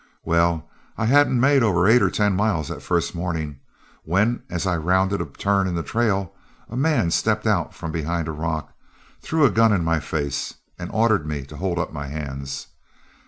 [0.25, 3.59] Well, I hadn't made over eight or ten miles the first morning,
[4.03, 6.33] when, as I rounded a turn in the trail,
[6.67, 8.73] a man stepped out from behind a rock,
[9.21, 12.65] threw a gun in my face, and ordered me to hold up my hands.